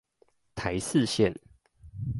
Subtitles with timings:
[0.55, 1.35] 台四線